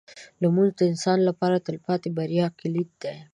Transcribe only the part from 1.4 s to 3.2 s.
د تلپاتې بریا کلید دی.